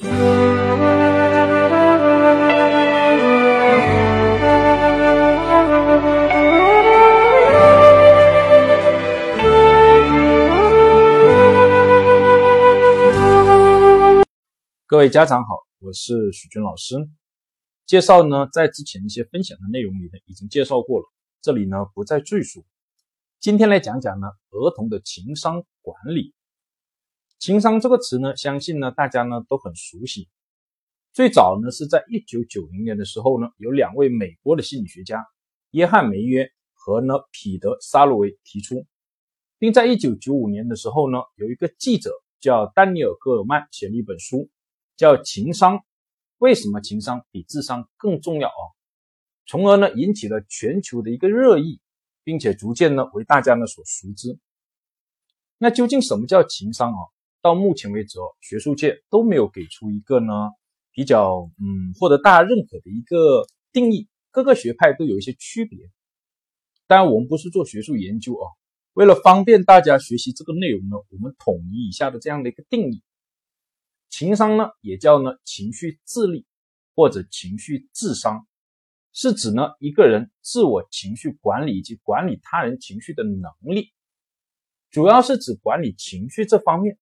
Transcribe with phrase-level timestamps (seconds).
[0.00, 0.06] 各
[14.96, 15.48] 位家长好，
[15.80, 16.96] 我是许军老师。
[17.84, 21.04] 介绍呢，在之前一些分享的内容里呢，已经介绍过了，
[21.42, 22.64] 这里呢不再赘述。
[23.38, 26.32] 今天来讲讲呢，儿童的情商管理。
[27.40, 30.28] 情商这个词呢，相信呢大家呢都很熟悉。
[31.14, 35.26] 最早呢是在一九九零年的时候呢，有两位美国的心理学家
[35.70, 38.86] 约翰梅约和呢彼得沙洛维提出，
[39.58, 44.50] 并在一九九五年的时候呢，有一个记者叫丹尼尔戈尔曼写了一本书。
[44.98, 45.82] 叫情商，
[46.36, 48.62] 为什么情商比智商更重要啊？
[49.46, 51.80] 从而呢引起了全球的一个热议，
[52.22, 54.38] 并且逐渐呢为大家呢所熟知。
[55.56, 57.00] 那究竟什么叫情商啊？
[57.42, 60.50] 到目前为止哦，学术界都没有给出一个呢
[60.92, 65.78] 比较嗯获得大家认可的一个定义，各个学派都有一些区别。
[66.86, 68.44] 当然我们不是做学术研究啊，
[68.94, 73.02] 为了方便大家学习这个内容呢，我们统一以下的这样的一个定义。
[74.08, 76.44] 情商呢，也叫呢情绪智力
[76.94, 78.46] 或者情绪智商，
[79.12, 83.92] 是指呢一个人自我情绪管理以及管理他人情绪的能力，
[84.90, 86.98] 主要是指管理情绪这方面。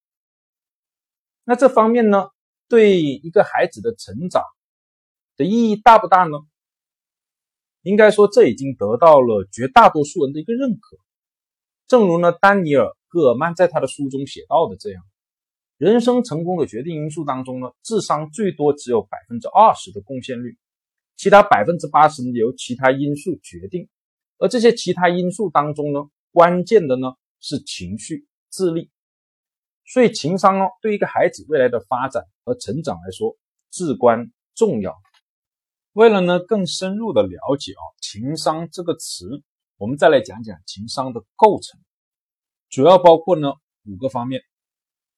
[1.49, 2.29] 那这方面呢，
[2.69, 4.43] 对一个孩子的成长
[5.35, 6.37] 的意义大不大呢？
[7.81, 10.99] 应该说，这已经得到了绝大多数人的一个认可。
[11.87, 15.03] 正如呢丹尼尔·戈尔曼在他的书中写到的这样。
[15.79, 20.59] 人生成功的决定因素当中呢，智商最多只有百分之二十的贡献率，
[21.17, 23.89] 其他百分之八十由其他因素决定。
[24.37, 28.91] 而这些其他因素当中呢，关键的呢是情绪、智力。
[29.89, 33.37] 所以情商哦，对一个孩子未来的发展和成长来说
[33.71, 34.95] 至关重要。
[35.93, 39.43] 为了呢更深入的了解啊，情商这个词，
[39.77, 41.81] 我们再来讲讲情商的构成，
[42.69, 43.55] 主要包括呢
[43.85, 44.43] 五个方面。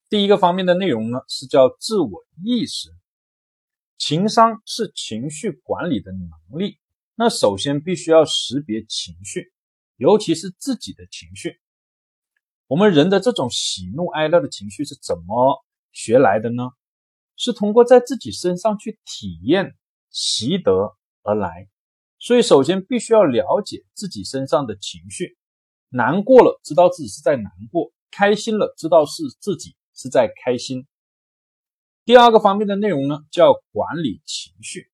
[0.09, 2.89] 第一个方面的内容呢，是叫自我意识。
[3.97, 6.79] 情商是情绪管理的能力。
[7.13, 9.53] 那首先必须要识别情绪，
[9.95, 11.60] 尤其是自己的情绪。
[12.71, 15.61] 我们人的这种喜怒哀乐的情绪是怎么
[15.91, 16.69] 学来的呢？
[17.35, 19.75] 是通过在自己身上去体验、
[20.09, 21.67] 习得而来。
[22.17, 25.37] 所以，首先必须要了解自己身上的情绪。
[25.89, 29.75] 难过了，知道自己是在难过；开心了，知道是自己。
[29.93, 30.87] 是在开心。
[32.05, 34.89] 第二个方面的内容呢，叫管理情绪，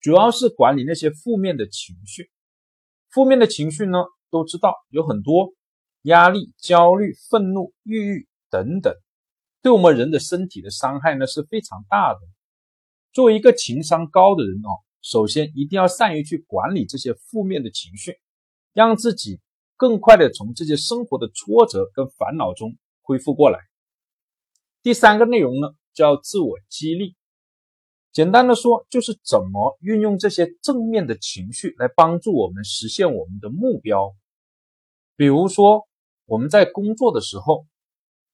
[0.00, 2.30] 主要是管理那些负面的情绪。
[3.10, 5.52] 负面的情绪呢，都知道有很多，
[6.06, 8.94] 压力、焦虑、愤怒、抑郁等等，
[9.60, 12.20] 对我们人的身体的伤害呢是非常大的。
[13.12, 18.20] 作为一个情商高的人哦，首先一定要善于去管理这些负面的情绪，
[18.72, 19.40] 让自己
[19.76, 23.58] 更快的从这些生活的挫折跟烦恼中恢复过来。
[24.84, 27.16] 第三个内容呢，叫自我激励。
[28.12, 34.14] 简单的说，就是怎么运用这些正面的情绪来帮助我们实现我们的目标。
[35.16, 35.88] 比如说，
[36.26, 37.66] 我们在工作的时候，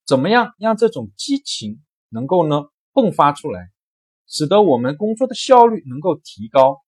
[0.05, 3.71] 怎么样让这种激情能够呢迸发出来，
[4.27, 6.81] 使得我们工作的效率能够提高。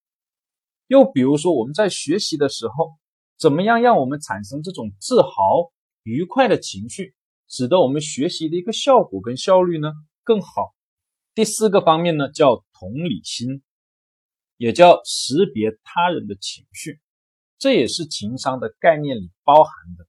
[0.86, 2.94] 又比如说，我们在学习的时候，
[3.38, 5.72] 怎么样让我们产生这种自豪、
[6.02, 7.14] 愉快的情绪？
[7.46, 9.92] 使得我们学习的一个效果跟效率呢
[10.22, 10.74] 更好。
[11.34, 13.62] 第四个方面呢叫同理心，
[14.56, 17.00] 也叫识别他人的情绪，
[17.58, 20.06] 这也是情商的概念里包含的。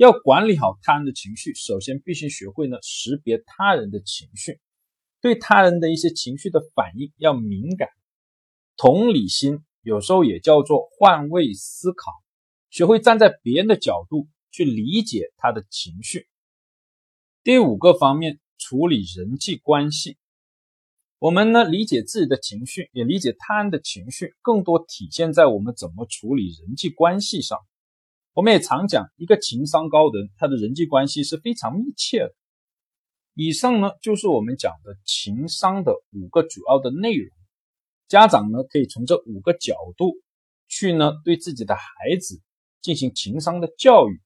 [0.00, 4.58] 要管理好他人的情绪，首先必须学会呢识别他人的情绪，
[5.20, 7.90] 对他人的一些情绪的反应要敏感。
[8.78, 12.12] 同理心有时候也叫做换位思考，
[12.70, 16.26] 学会站在别人的角度去理解他的情绪。
[17.42, 20.16] 第五个方面，处理人际关系。
[21.18, 27.58] 我们呢理解自己的情绪，也理解他人的情绪，更多体现在我们怎么处理人际关系上。
[28.32, 32.34] 我们也常讲，一个情商高的人，他的人际关系是非常密切的。
[33.34, 37.28] 以上呢就是我们讲的情商的五个主要的内容。
[38.08, 40.12] 家长呢可以从这五个角度
[40.68, 41.82] 去呢对自己的孩
[42.20, 42.40] 子
[42.80, 44.20] 进行情商的教育，